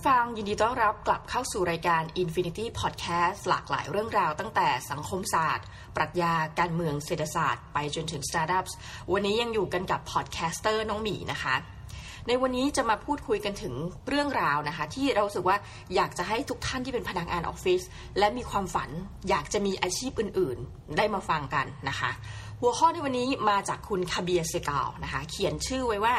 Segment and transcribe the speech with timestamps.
[0.00, 5.66] ผู้ฟังยินดีต้อนรับกลับเข้าสู่รายการ Infinity Podcast หลากหลายเรื่องราวตั้งแต่สังคมศาสตร์
[5.96, 8.72] ปรัชญาการเมืองเศรษฐศาสตร์ไปจนถึง Startups
[9.12, 11.54] วันนี้ยังอยู่กันกับ podcaster น้องหมีนะคะ
[12.28, 13.74] ในวันนี้จะมาพูดคุยกันถึง
[14.08, 15.56] เรื่องราวนะคะ ที่เรารู้สึกว่า
[15.94, 17.82] อยากจะให้ทุกท่านที่เป็นพนักงานออฟฟิศ
[18.18, 18.90] และมีความฝัน
[19.28, 22.10] อยากจะมีอาชีพอื่น ๆ ได้มาฟังกันนะคะ
[22.62, 26.14] หัวข้อในวันนี้มาจากคุณ Kabir Sehgal นะคะ เขียนชื่อไว้ว่า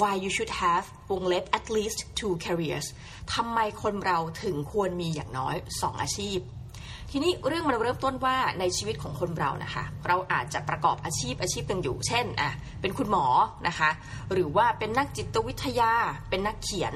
[0.00, 2.86] why you should have วงเล็บ at least two careers
[3.34, 6.38] ทำไมคนเราถึงควรมีอย่างน้อย 2 อาชีพ
[7.10, 12.50] ทีนี้เรื่องมันเริ่มต้นว่าในชีวิตของคนเรานะคะ เราอาจจะประกอบอาชีพอาชีพหนึ่งอยู่ เช่นอะ
[12.80, 13.26] เป็นคุณหมอ
[13.68, 13.90] นะคะ
[14.32, 15.92] หรือว่าเป็นนักจิตวิทยา
[16.30, 16.94] เป็นนักเขียน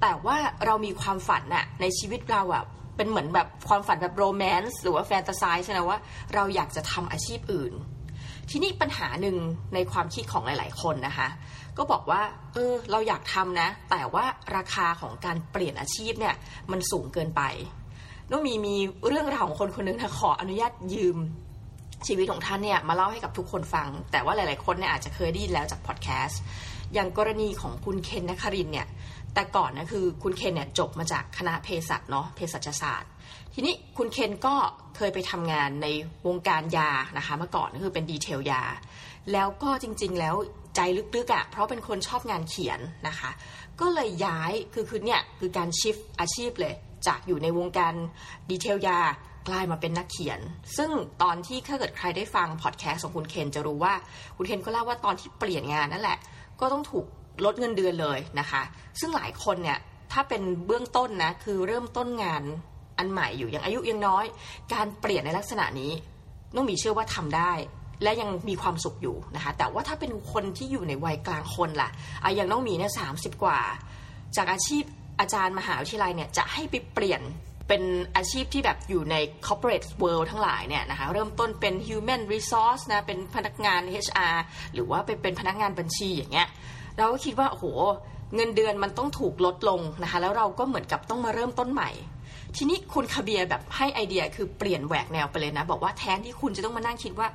[0.00, 2.64] แต่ว่าเรามีความฝันอะในชีวิตเราอะ
[2.96, 5.98] เป็นเหมือนแบบความฝันแบบโรแมนต์หรือว่าแฟนตาซีใช่ไหมว่า
[6.34, 7.74] เราอยากจะทำอาชีพอื่น
[8.50, 9.36] ทีนี้ปัญหาหนึ่ง
[9.74, 11.28] ในความคิดของหลาย ๆ คนนะคะ
[11.76, 14.24] ก็บอกว่า เออ เราอยากทำนะ แต่ว่า
[14.56, 16.34] ราคาของการเปลี่ยนอาชีพเนี่ย
[16.70, 17.42] มันสูงเกินไป
[18.30, 18.76] น้องมีมี
[19.08, 21.16] เรื่องราวของคนคนนึงนะขออนุญาตยืม
[22.06, 26.40] ชีวิตของท่านเนี่ยมาเล่าให้กับทุกคนฟัง แต่ว่าหลาย ๆ คนเนี่ยอาจจะเคยได้ยินแล้วจากพอดแคสต์
[26.94, 28.86] อย่างกรณีของคุณเคนนคารินเนี่ย
[29.34, 33.10] แต่ก่อนนะคือคุณเคนเนี่ยจบมาจากคณะเภสัชเนาะเภสัชศาสตร์
[33.54, 34.54] ทีนี้คุณเคนก็
[34.96, 35.86] เคยไปทำงานใน
[36.26, 38.62] วงการยานะคะเมื่อก่อนก็คือเป็น detail ยา
[39.32, 40.34] แล้วก็จริง ๆ แล้ว
[40.76, 40.80] ใจ
[41.16, 43.30] ลึกๆอะ่ะเพราะเป็นคนชอบงานเขียนนะคะ
[43.80, 46.74] ก็เลยย้ายคือคือเนี่ยคือการ shift อาชีพเลย
[47.06, 47.94] จากอยู่ในวงการ
[48.50, 48.98] detail ยา
[49.48, 50.40] กลายมาเป็นนักเขียน
[50.76, 50.90] ซึ่ง
[51.22, 53.94] ตอนที่ถ้าเกิดใครได้ฟังพอดแคสต์ของคุณเคนจะรู้ว่า
[54.36, 56.18] คุณเคนก็เล่าว่าตอนที่เปลี่ยนงานนั่นแหละ
[56.60, 57.06] ก็ต้องถูก
[57.44, 58.62] ลดเงินเดือนเลยนะคะ
[59.00, 59.78] ซึ่งหลายคนเนี่ย
[60.12, 62.42] ถ้าเป็นเบื้องต้นนะคือเริ่มต้นงาน
[62.98, 64.24] อันใหม่อยู่ยังอายุยังน้อย
[64.74, 65.92] การเปลี่ยนในลักษณะนี้
[66.54, 67.52] น้องมีเชื่อว่าทำได้
[68.02, 71.90] และยังมีความสุขอยู่นะคะ แต่ว่าถ้าเป็นคนที่อยู่ในวัยกลางคนล่ะ
[72.22, 73.60] อะอย่างน้องมีเนี่ยสาิกว่า
[74.36, 74.84] จากอาชีพ
[75.20, 77.20] อาจารย์มหาวิทยาลัยเนี่ยจะให้ไปเปลี่ยน
[77.68, 77.82] เป็น
[78.16, 79.16] อาชีพที่แบบอยู่ใน
[79.46, 84.36] corporate world ทั้งหลายเนี่ยนะคะเริ่มต้นเป็น human resource นะเป็นพนักงาน HR
[84.74, 86.48] หรือว่าไปเป็นพนักงานบัญชีอย่างเงี้ย
[86.98, 87.66] เราก็คิดว่าโอ้โห
[88.34, 91.90] เงินเดือนมันต้องถูกลดลงนะคะแล้วเราก็เหมือนกับต้องมาเริ่มต้นใหม่
[92.56, 97.28] ทีนี้คุณคาเบียแบบให้ไอเดียคือเปลี่ยนแหวกแนวไปเลยนะ บอกว่าแทนที่คุณจะต้องมานั่งคิดว่า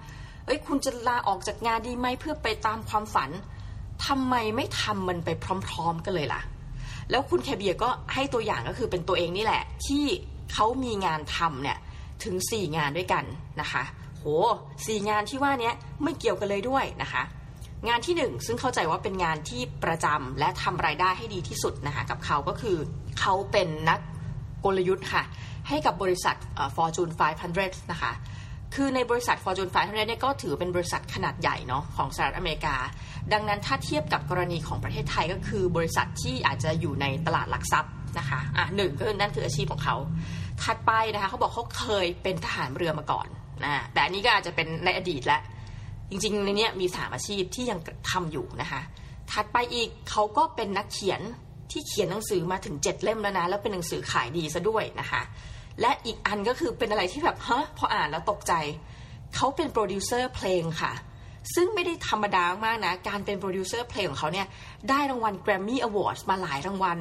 [0.46, 3.30] เอ้ยคุณจะลาออกจากงานดีไหมเพื่อไปตามความฝัน
[4.06, 6.42] ทำไมไม่ทำมันไปพร้อม ๆ กันเลยล่ะ
[7.12, 10.06] แล้วคุณแคเบียก็ให้ตัวอย่างก็คือเป็นตัวเองนี่แหละ ที่
[10.54, 11.78] เขามีงานทำเนี่ย
[12.24, 13.24] ถึง 4 งานด้วยกัน
[13.62, 13.84] นะคะ
[14.20, 14.26] โห
[14.86, 15.72] สี่งานที่ว่านี้
[16.04, 17.24] ไม่เกี่ยวกันเลยด้วยนะคะ
[17.88, 22.78] งานที่ 1 ซึ่งเข้าใจว่าเป็นงานที่ประจำและทำรายได้ให้ดีที่สุดนะคะกับเขาก็คือ
[23.20, 24.00] เขาเป็นนัก
[24.66, 25.24] กลยุทธ์ค่ะ
[25.68, 26.36] ให้กับบริษัท
[26.76, 27.12] Fortune
[27.52, 28.12] 500 นะคะ
[28.76, 32.76] คือในบริษัท Fortune 500เนี่ยก็ถือเป็นบริษัทขนาดใหญ่เนาะของสหรัฐอเมริกา
[33.34, 39.96] ดังนั้นถ้าเทียบกับกรณีของประเทศไทยก็คือบริษัทที่อาจจะอยู่ในตลาดหลักทรัพย์นะคะอะหนึ่งก็นั่นคืออาชีพของเขา
[40.64, 43.28] ถัดไปนะคะเขาบอกเขาเคยเป็นทหารเรือมาก่อน
[43.64, 45.42] นะแต่อันนี้ก็อาจจะเป็นในอดีตแล้ว
[46.14, 47.80] จริงๆในนี้มีสามอาชีพที่ยัง
[48.12, 48.82] ทำอยู่นะคะ
[49.32, 51.22] ถัดไปอีกเขาก็เป็นนักเขียน
[51.72, 55.22] ที่เขียนหนังสือมาถึงเจ็ดเล่มแล้วนะแล้วเป็นหนังสือขายดีซะด้วยนะคะ
[55.82, 58.54] และอีกอันก็คือเป็นอะไรที่แบบฮะพออ่านแล้วตกใจ
[59.36, 60.94] เขาเป็นโปรดิวเซอร์เพลงค่ะ
[61.56, 64.48] ซึ่งไม่ได้ธรรมดามากนะ การเป็นโปรดิวเซอร์เพลงของเขาเนี่ย
[64.90, 67.00] ได้รางวัล Grammy Awards มาหลายรางวัล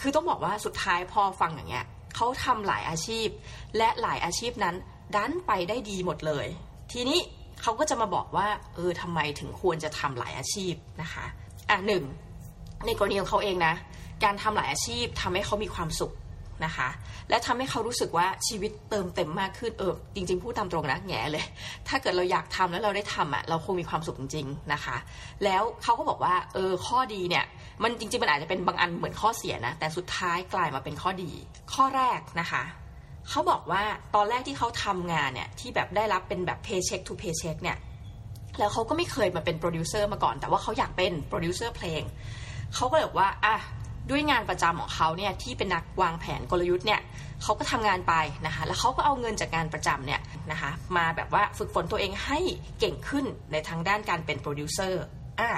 [0.00, 3.28] คือต้องบอกว่าสุดท้ายพอฟังอย่างเงี้ยเขาทำหลายอาชีพ
[3.76, 4.74] และหลายอาชีพนั้น
[5.14, 6.46] ดันไปได้ดีหมดเลย
[6.92, 7.18] ทีนี้
[7.62, 11.24] เขาก็จะมาบอกว่าเออทำไมถึงควรจะทำหลายอาชีพนะคะ
[11.70, 12.04] อะหนึ่ง
[12.86, 13.74] ในกรณีของเขาเองนะ
[14.24, 16.12] การทำหลายอาชีพทำให้เขามีความสุข
[16.64, 16.88] นะคะ
[17.28, 21.44] และทำให้เขารู้สึกว่าชีวิตเติมเต็มมากขึ้นเออจริง ๆ พูดตามตรงนะแง่เลย
[21.88, 24.96] ถ้าเกิดเราอยากทำแล้วเราได้ทำอะเราคงมีความสุขจริง ๆนะคะ
[25.44, 27.44] แล้วเขาก็บอกว่าเออข้อดีเนี่ย
[27.82, 31.30] มันจริง ๆ มันอาจจะเป็นบางอันเหมือนข้อเสียนะ แต่สุดท้ายกลายมาเป็นข้อดี
[31.74, 32.62] ข้อแรกนะคะ
[33.28, 33.82] เขาบอกว่า
[34.14, 37.78] ตอนแรกที่เขาทำงานเนี่ยที่แบบได้รับเป็นแบบ paycheck to paycheck เนี่ย
[38.58, 42.02] แล้วเขาก็ไม่เคยมาเป็นโปรดิวเซอร์มาก่อน แต่ว่าเขาอยากเป็นโปรดิวเซอร์เพลง
[42.74, 43.56] เขาก็เลยบอกว่าอะ
[44.10, 47.00] ด้วยงานประจำของเขาเนี่ยที่เป็นนักวางแผนกลยุทธ์เนี่ย
[47.42, 48.14] เขาก็ทำงานไป
[48.46, 50.20] นะคะแล้วเขาก็เอาเงินจากงานประจำเนี่ย
[50.50, 52.38] นะคะมาแบบว่าฝึกฝนตัวเองให้
[52.80, 55.02] เก่งขึ้นในทางด้านการเป็นโปรดิวเซอร์
[55.40, 55.50] อ่า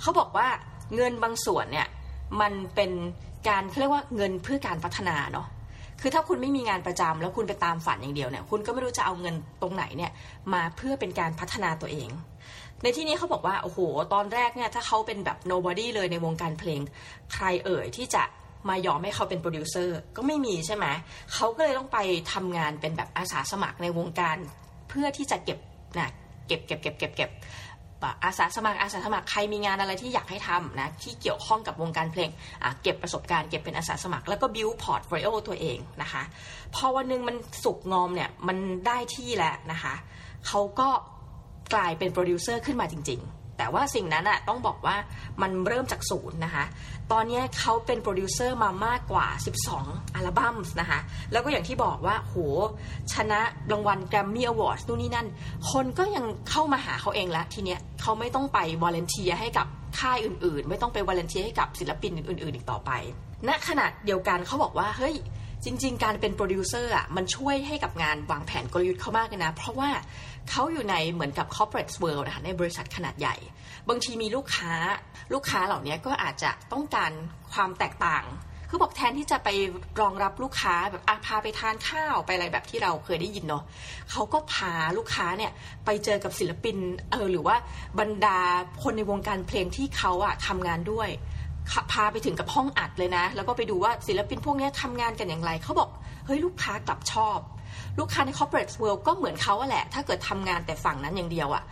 [0.00, 0.48] เขาบอกว่า
[0.96, 1.88] เงินบางส่วนเนี่ย
[2.40, 2.90] มันเป็น
[3.48, 5.46] การเรียกว่าเงินเพื่อการพัฒนาเนาะ
[6.04, 10.12] คือถ้าคุณไม่มีงานประจำแล้วคุณไปตามฝันอย่างเดียวเนี่ยคุณก็ไม่รู้จะเอาเงินตรงไหนเนี่ย
[10.52, 12.10] มาเพื่อเป็นการพัฒนาตัวเอง
[12.82, 13.78] ในที่นี้เขาบอกว่าโอ้โห
[14.12, 16.80] ตอนแรกเนี่ยถ้าเขาเป็นแบบ nobody เลยในวงการเพลง
[17.34, 18.22] ใครเอ่ยที่จะ
[18.68, 20.86] มายอมให้เขาเป็นโปรดิวเซอร์ก็ไม่มีใช่ไหม
[21.34, 21.98] เขาก็เลยต้องไป
[22.32, 24.36] ทำงานเป็นแบบอาสาสมัครในวงการ
[24.88, 25.58] เพื่อที่จะเก็บ
[25.98, 26.10] นะ
[26.46, 27.30] เก็บเก็บเก็บเก็บเก็บ
[28.24, 32.30] อาสาสมัครอาสาสมัครใครมีงานอะไรที่อยากให้ทำนะที่เกี่ยวข้องกับวงการเพลง
[32.82, 36.22] เก็บประสบการณ์เก็บเป็นอาสาสมัคร แล้วก็ build portfolio ตัวเองนะคะ
[36.74, 39.94] พอวันนึงมันสุกงอมเนี่ยมันได้ที่แล้วนะคะ
[40.46, 40.88] เขาก็
[41.74, 44.96] กลายเป็นโปรดิวเซอร์ขึ้นมาจริง ๆ แต่ว่าสิ่งนั้นอะต้องบอกว่า
[45.42, 46.64] มันเริ่มจากศูนย์นะคะ
[47.12, 49.26] ตอนนี้เขาเป็นโปรดิวเซอร์มามากกว่า
[49.72, 50.98] 12 อัลบั้มนะคะ
[51.32, 52.36] แล้วก็อย่างที่บอกว่า โห
[53.12, 53.40] ชนะ
[53.72, 55.26] รางวัล Grammy Award นู่นนี่นั่น
[55.70, 59.66] คนก็ยังเข้ามาหาเขาเองแล้วทีเนี้ยเขาไม่ต้องไป volunteer ให้กับ
[59.98, 62.90] ค่ายอื่นๆ ไม่ต้องไป volunteer ให้กับศิลปินอื่น ๆ อีกต่อไป
[63.48, 65.14] ณขณะเดียวกันเขาบอกว่า เฮ้ย
[65.64, 69.90] จริง ๆ การเป็นโปรดิวเซอร์อะมันช่วยให้กับงานวางแผนกลยุทธ์เขามากเลยนะ เพราะว่า
[70.50, 73.36] เขาอยู่ในเหมือนกับ corporate world นะคะในบริษัทขนาดใหญ่
[73.88, 74.72] บางทีมีลูกค้า
[75.32, 77.12] ลูกค้าเหล่านี้ก็อาจจะต้องการ
[77.52, 78.24] ความแตกต่าง
[78.68, 79.48] คือบอกแทนที่จะไป
[80.00, 83.64] รองรับลูกค้าแบบอาพาไปทานข้าวไปอะไรแบบที่เราเคยได้ยินเนาะ
[84.10, 85.52] เขาก็พาลูกค้าเนี่ย
[85.84, 86.76] ไปเจอกับศิลปิน
[87.10, 87.56] เออหรือว่า
[88.00, 88.38] บรรดา
[88.82, 91.08] คนในวงการเพลงที่เขาอะทำงานด้วย
[91.92, 95.88] พาไปถึงกับห้องอัดเลยนะ แล้วก็ไปดูว่าศิลปินพวกนี้ทำงานกันอย่างไร เขาบอก
[96.26, 97.38] เฮ้ย ลูกค้ากลับชอบ
[97.98, 101.64] ลูกค้าใน corporate world ก็เหมือนเขาแหละ ถ้าเกิดทำงานแต่ฝั่งนั้นอย่างเดียวอะ่ะ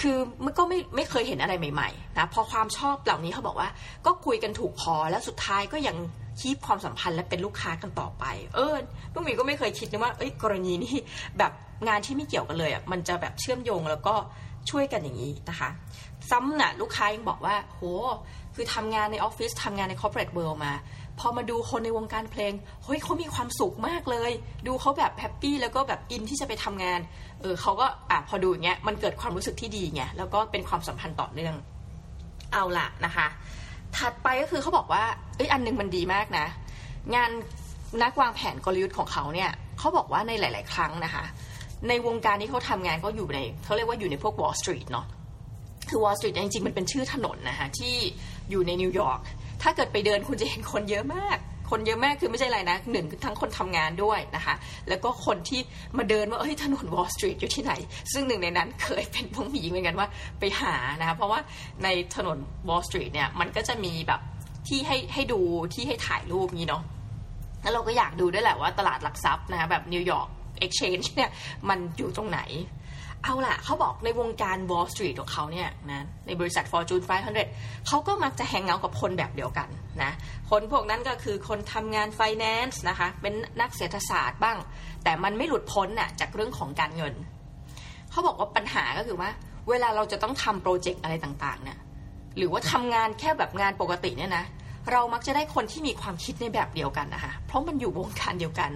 [0.00, 3.68] คือมันก็ไม่ไม่เคยเห็นอะไรใหม่ๆนะพอความชอบเหล่านี้เขาบอกว่า
[4.06, 5.96] ก็คุยกันถูกพอแล้วสุดท้ายก็ยัง
[6.40, 8.24] คีบความสัมพันธ์และเป็นลูกค้ากันต่อไป
[8.54, 8.74] เออ
[9.12, 10.94] ลูกหมีก็ไม่เคยคิดนะว่าเอ้ยกรณีนี้
[11.38, 11.52] แบบ
[11.88, 14.14] งานที่ไม่เกี่ยวกันเลยอะ่ะมันจะแบบเชื่อมโยงแล้วก็
[14.70, 15.68] ช่วยกันอย่างนี้นะคะ
[16.30, 17.82] ซ้ำน่ะลูกค้ายังบอกว่า โห
[18.54, 20.72] คือทำงานในออฟฟิศทำงานใน corporate world มา
[21.20, 22.52] พอมาดูคนในวงการเพลง
[22.84, 24.32] เฮ้ยเขามีความสุขมากเลย
[24.66, 27.00] ดูเขาแบบแฮปปี้แล้วก็แบบอินที่จะไปทำงาน
[27.40, 31.54] เออเขาก็อะพอดูอย่างเงี้ยมันเกิดความรู้สึกที่ดีไงแล้วก็เป็นความสัมพันธ์ต่อเนื่อง
[32.52, 33.26] เอาละนะคะ
[33.96, 35.04] ถัดไปก็คือเขาบอกว่า
[35.36, 36.46] เอ้ยอันนึงมันดีมากนะ
[37.14, 37.30] งาน
[38.02, 41.24] นักวางแผนกลยุทธ์ของเขาเนี่ยเขาบอกว่าในหลาย ๆ ครั้งนะคะ
[41.88, 45.06] ในวงการที่เขาทำงานก็อยู่ในเขาเรียกว่าอยู่ในพวก Wall Street เนาะ
[45.88, 47.96] คือ Wall Street จริง ๆ มันเป็นชื่อถนนนะคะที่
[48.50, 49.20] อยู่ในนิวยอร์ก
[49.62, 51.38] ถ้าเกิดไปเดินคุณจะเห็นคนเยอะมาก
[51.70, 54.54] คนเยอะมากคือไม่ใช่อะไรนะหนึ่งทั้งคนทำงานด้วยนะคะ
[54.88, 55.60] แล้วก็คนที่
[55.98, 57.72] มาเดินว่าเอ้ยถนนวอลสตรีทอยู่ที่ไหน
[58.12, 60.08] ซึ่งหนึ่งในนั้นเคยเป็นพวกหมีเหมือนกันว่า
[60.40, 61.40] ไปหานะคะเพราะว่า
[61.84, 64.20] ในถนนวอลสตรีทเนี่ยมันก็จะมีแบบ
[64.68, 65.40] ที่ให้ให้ดู
[65.74, 66.82] ที่ให้ถ่ายรูปนี้เนาะ
[67.62, 71.30] แล้วเราก็อยากดูด้วยแหละว่าตลาดหลักทรัพย์นะคะแบบ New York Exchange เนี่ย
[71.68, 72.40] มันอยู่ตรงไหน
[73.24, 77.04] เอาล่ะเขาบอกในวงการ Wall Street ของเขาเนี่ยนะในบริษัท Fortune
[77.44, 79.68] 500 เขาก็มักจะ hang out กับคนแบบเดียวกัน
[80.02, 80.12] นะ
[80.50, 84.58] คนพวกนั้นก็คือคนทำงาน Finance นะคะเป็นนักเศรษฐศาสตร์บ้าง
[85.04, 87.14] แต่มันไม่หลุดพ้นน่ะจากเรื่องของการเงิน
[88.10, 89.30] เขาบอกว่าปัญหาก็คือว่า
[89.70, 91.78] เวลาเราจะต้องทำโปรเจกต์อะไรต่างๆเนี่ย
[92.36, 94.44] หรือว่าทำงานแค่แบบงานปกติเนี่ยนะ
[94.92, 98.70] เรามักจะได้คนที่มีความคิดในแบบเดียวกันนะคะเพราะมันอยู่วงการเดียวกัน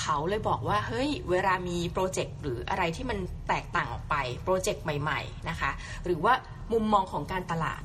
[0.00, 3.18] เขาเลยบอกว่าเฮ้ยเวลามีโปรเจกต์หรืออะไรที่มัน
[3.48, 5.70] แตกต่างออกไปโปรเจกต์ใหม่ๆนะคะ
[6.04, 6.34] หรือว่า
[6.72, 7.82] มุมมองของการตลาด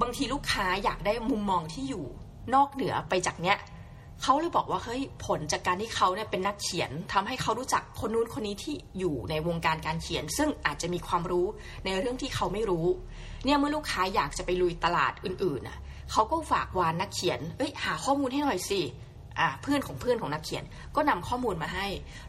[0.00, 2.04] บางทีลูกค้าอยากได้มุมมองที่อยู่
[2.54, 3.58] นอกเหนือไปจากเนี้ย
[4.22, 11.46] เขาเลยบอกว่าเฮ้ยผลจากการที่เขาเนี่ยเป็นนักเขียนทำให้เขารู้จักคนนู้นคนนี้ที่อยู่ในวงการการเขียน ซึ่งอาจจะมีความรู้
[11.84, 12.86] ในเรื่องที่เขาไม่รู้
[13.44, 15.78] เนี่ยเมื่อลูกค้าอยากจะไปลุยตลาดอื่นๆน่ะ
[16.12, 18.80] เขาก็ฝากวานนักเขียนเอ้ยหาข้อมูลให้หน่อยสิ
[19.62, 20.64] เพื่อนของเพื่อนของนักเขียน
[20.96, 21.86] ก็นำข้อมูลมาให้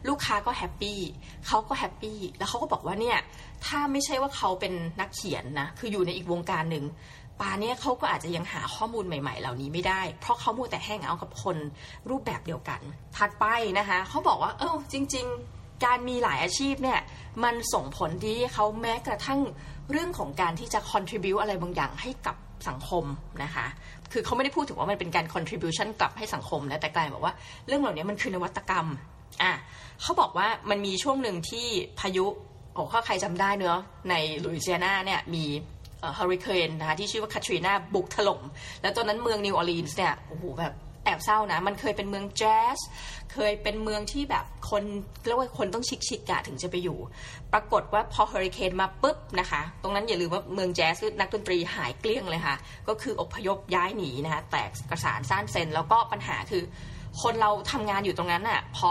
[0.08, 0.98] ลูกค้าก็แฮปปี้
[1.46, 3.18] เขาก็แฮปปี้แล้วเขาก็บอกว่าเนี่ย
[3.66, 6.84] ถ้าไม่ใช่ว่าเขาเป็นนักเขียนนะคืออยู่ในอีกวงการหนึ่ง
[7.40, 11.56] ปาเนี้ยเขาก็อาจจะยังหาข้อมูลใหม่ ๆ เหล่านี้ไม่ได้ เพราะเขามูแต่แห้งเอากับคน
[12.10, 12.80] รูปแบบเดียวกัน
[13.16, 13.44] ถัดไป
[13.78, 17.00] นะคะเขาบอกว่าเออจริง ๆ การมีหลายอาชีพเนี่ย
[17.44, 19.40] มันส่งผลที่เขาแม้กระทั่ง
[19.90, 22.36] เรื่องของการที่จะ contribu อะไรบางอย่างให้กับ
[22.68, 23.04] สังคม
[23.42, 23.66] นะคะ
[24.12, 27.34] คือเขาไม่ได้พูดถึงว่ามันเป็นการ contribution กลับให้สังคมนะแต่กลายบอกว่า
[27.66, 28.86] เรื่องเหล่านี้มันคือนวัตกรรม
[29.42, 29.52] อะ
[30.02, 31.66] เขาบอกว่ามันมีช่วงหนึ่งที่
[32.00, 32.26] พายุ
[32.74, 35.44] โอ้ข้าใครจำได้เนอะในลุยเซียนาเนี่ยมี
[36.14, 38.40] เฮอริเคนนะคะที่ชื่อว่าคาทรีนาบุกถล่ม
[38.82, 40.74] แล้วตอนนั้นเมืองนิวออร์ลีนส์เนี่ยโอ้โหแบบ
[41.06, 42.78] แอบเศร้านะ มันเคยเป็นเมืองแจ๊ส
[43.32, 44.82] เคยเป็นเมืองที่แบบคน
[45.26, 46.98] เรียกว่าคนต้อง chic chic อะถึงจะไปอยู่
[47.52, 52.56] ปรากฏว่าพอเฮอริเคนมาปุ๊บนะคะ ตรงนั้นอย่าลืมว่าเมืองแจ๊สนักดนตรีหายเกลี้ยงเลยค่ะ
[52.88, 56.62] ก็คืออพยพย้ายหนีนะคะแตกกระสานซ่านเซ็นแล้วก็ปัญหาคือ
[57.22, 58.90] คนเราทำงานอยู่ตรงนั้นอะพอ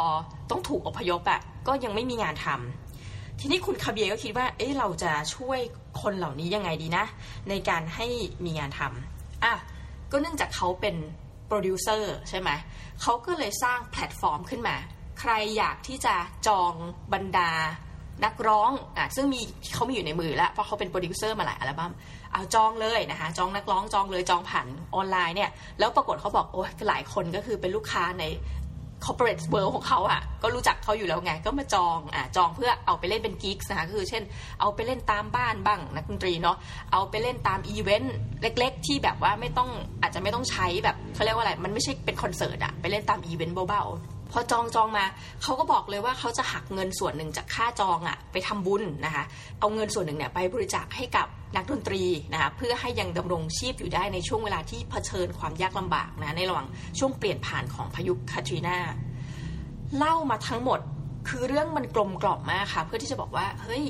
[0.49, 5.59] ต้องถูกอพยพอะก็ยังไม่มีงานทำทีนี้คุณคาเบียก็คิดว่า เอ๊ะ เราจะช่วย
[6.01, 7.05] คนเหล่านี้ยังไงดีนะ
[7.49, 8.07] ในการให้
[8.45, 9.53] มีงานทำอะ
[10.11, 10.95] ก็เนื่องจากเขาเป็น
[11.47, 12.49] โปรดิวเซอร์ใช่ไหม
[13.01, 14.75] เขาก็เลยสร้างแพลตฟอร์มขึ้นมา
[15.19, 16.15] ใครอยากที่จะ
[16.47, 16.73] จอง
[17.13, 17.51] บรรดา
[18.25, 19.41] นักร้องอะซึ่งมี
[19.73, 21.91] เขามีอยู่ในมือแล้วเพราะเขาเป็นโปรดิวเซอร์มาหลายอัลบั้ม
[22.33, 25.49] เอาจองเลยนะคะจองนักร้องจองเลยจองผ่านออนไลน์เนี่ย
[25.79, 28.23] แล้วปรากฏเขาบอกโอ้ยหลายคนก็คือเป็นลูกค้าใน
[29.05, 34.23] corporate world ของเขาอะก็รู้จักเขาอยู่แล้วไง ก็มาจองอะจองเพื่อเอาไปเล่นเป็น gig นะคะคือเช่น
[34.61, 36.57] เอาไปเล่นตามบ้านบ้างนักดนตรีเนาะ
[36.93, 39.69] เอาไปเล่นตามอีเวนต์เล็ก ๆ ที่แบบว่าไม่ต้อง
[40.01, 45.05] อาจจะไม่ต้องใช้แบบเขาเรียกว่าอะไรมันไม่ใช่เป็นคอนเสิร์ตอะไปเล่นตามอีเวนต์เบาๆพอจองจองมา
[45.43, 49.23] เขาก็บอกเลยว่าเขาจะหักเงินส่วนหนึ่งจากค่าจองอะไปทำบุญนะคะ
[49.59, 56.67] เอาเงินส่วนหนึ่งเนี่ยไปบริจาคให้กับ นักดนตรีนะคะเพื่อให้ยังดำรงชีพอยู่ได้ในช่วงเวลาที่เผชิญความยากลำบากนะในระหว่าง
[56.99, 58.77] ช่วงเปลี่ยนผ่านของพายุคาทรีนา
[59.97, 60.79] เล่ามาทั้งหมด
[61.27, 63.85] คือเรื่องมันกลมกล่อมมากค่ะ เพื่อที่จะบอกว่าเฮ้ย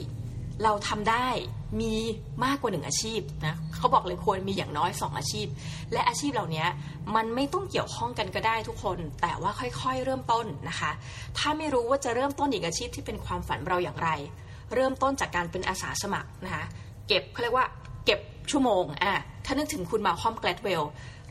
[0.63, 1.27] เราทำได้
[1.81, 1.93] มี
[2.45, 5.47] มากกว่าหนึ่งอาชีพนะเขาบอกเลยควรมีอย่างน้อยสองอาชีพ
[5.93, 6.65] และอาชีพเหล่านี้
[7.15, 10.91] มันไม่ต้องเกี่ยวข้องกันก็ได้ทุกคน แต่ว่าค่อยๆ เริ่มต้นนะคะ
[11.37, 14.09] ถ้าไม่รู้ว่าจะเริ่มต้นอีกอาชีพที่เป็นความฝันเราอย่างไร
[14.73, 16.65] เริ่มต้นจากการเป็นอาสาสมัครนะคะ
[17.07, 17.67] เก็บเขาเรียกว่า
[18.05, 18.19] เก็บ
[18.51, 19.13] ชั่วโมงอะ
[19.45, 20.83] ถ้านึกถึงคุณมาคอมแกลดเวล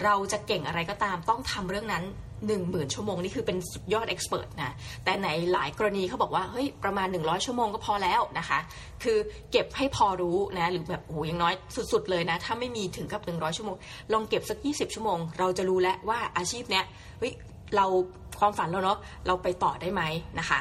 [0.05, 2.05] เราจะเก่งอะไรก็ตามต้องทำเรื่องนั้น
[2.45, 8.59] 1 0,000 ชั่วโมง นี่คือเป็นสุดยอดเอ็กซ์เพรสนะ แต่ในหลายกรณีเขาบอกว่าเฮ้ยประมาณ 100 ชั่วโมงก็พอแล้วนะคะ
[9.03, 9.19] คือ
[9.51, 11.55] เก็บให้พอรู้นะ หรือแบบโอ้ยังน้อย
[11.93, 13.77] สุดๆเลยนะ ถ้าไม่มีถึงกับ 100 ชั่วโมง
[14.13, 16.85] ลองเก็บสัก 20 ชั่วโมง เราจะรู้แล้วว่าอาชีพเนี้ย
[17.19, 17.33] เฮ้ย
[17.77, 17.87] เรา
[18.41, 20.03] ความฝันเราเนาะเราไปต่อได้ไหม
[20.39, 20.59] นะคะ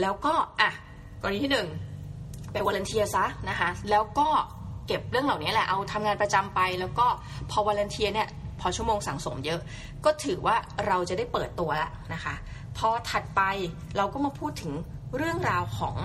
[0.00, 0.70] แล้วก็อะ
[1.22, 1.68] กรณีที่หนึ่ง
[2.56, 4.28] ไป volunteer ซะนะคะแล้วก็
[4.86, 7.06] เก็บเรื่องเหล่านี้แหละเอาทำงานประจำไป แล้วก็
[7.50, 8.28] พอ volunteer เนี่ย
[8.60, 9.60] พอชั่วโมงสั่งสมเยอะ
[10.04, 12.34] ก็ถือว่าเราจะได้เปิดตัวแล้วนะคะ
[12.78, 13.42] พอถัดไป
[13.96, 14.72] เราก็มาพูดถึง
[15.16, 15.96] เรื่องราวของ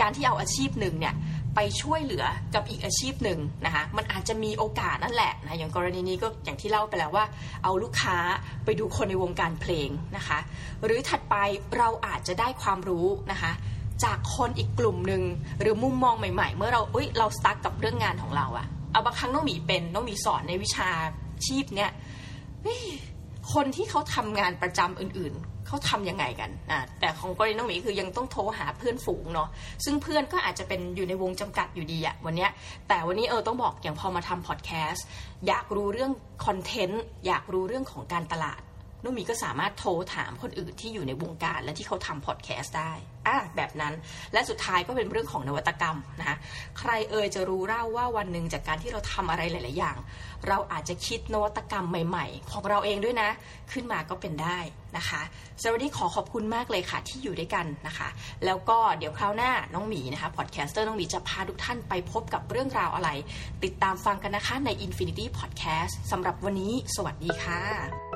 [0.00, 1.14] การที่เอาอาชีพหนึ่งเนี่ย
[1.54, 7.24] ไปช่วยเหลือกับอีกอาชีพหนึ่งนะคะมันอาจจะมีโอกาสนั่นแหละนะอย่างกรณีนี้ก็อย่างที่เล่าไปแล้วว่า
[7.64, 8.16] เอาลูกค้า
[8.64, 10.38] ไปดูคนในวงการเพลงนะคะ
[10.84, 11.36] หรือถัดไป
[11.76, 13.52] เราอาจจะได้ความรู้นะคะ
[14.04, 15.22] จากคนอีกกลุ่มหนึ่ง
[15.60, 20.88] หรือมุมมองใหม่ ๆ เมื่อเราเอ้ยเราสตั๊กกับเรื่องงานของเราอะเอาบางครั้งน้องหมีเป็นน้องหมีสอนในวิชา
[21.46, 21.90] ชีพเนี่ย
[23.52, 29.48] คนที่เขาทำงานประจำอื่นๆ เขาทำยังไงกันอ่แต่ของกรณีน้องหมีคือยังต้องโทรหาเพื่อนฝูงเนาะ
[29.84, 32.50] ซึ่งเพื่อนก็อาจจะเป็นอยู่ในวงจำกัดอยู่ดีอะวันเนี้ย
[32.88, 35.04] แต่วันนี้เออต้องบอกอย่างพอมาทำพอดแคสต์
[35.48, 36.12] อยากรู้เรื่อง
[36.46, 38.60] คอนเทนต์อยากรู้เรื่องของการตลาด
[39.02, 42.92] น้องมีก็สามารถโทรถามคนอื่นที่อยู่ในวงการและที่เขาทำพอดแคสต์ได้
[43.26, 43.94] อะแบบนั้น
[44.32, 46.36] และสุดท้ายก็เป็นเรื่องของนวัตกรรมนะคะ
[46.78, 49.96] ใครเอ่ยจะรู้เล่าว่าวันหนึ่งจากการที่เราทำอะไรหลาย ๆ อย่าง
[50.48, 53.28] เราอาจจะคิดนวัตกรรมใหม่ ๆ ของเราเองด้วยนะ
[53.72, 54.58] ขึ้นมาก็เป็นได้
[54.96, 55.22] นะคะ
[55.62, 58.08] สวัสดีขอขอบคุณมากเลยค่ะที่อยู่ด้วยกันนะคะ
[58.44, 63.10] แล้วก็เดี๋ยวคราวหน้าน้องหมีนะคะ podcaster น้องหมีจะพาทุกท่านไปพบกับเรื่องราวอะไร
[63.64, 68.07] ติดตามฟังกันนะคะใน Infinity Podcast สำหรับวันนี้ สวัสดีค่ะ